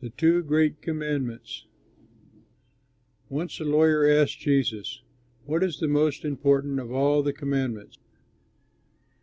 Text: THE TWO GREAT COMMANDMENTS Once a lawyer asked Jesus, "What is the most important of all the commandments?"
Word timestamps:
THE 0.00 0.10
TWO 0.10 0.42
GREAT 0.42 0.82
COMMANDMENTS 0.82 1.64
Once 3.30 3.58
a 3.60 3.64
lawyer 3.64 4.04
asked 4.06 4.40
Jesus, 4.40 5.00
"What 5.46 5.62
is 5.62 5.80
the 5.80 5.88
most 5.88 6.22
important 6.22 6.78
of 6.78 6.92
all 6.92 7.22
the 7.22 7.32
commandments?" 7.32 7.96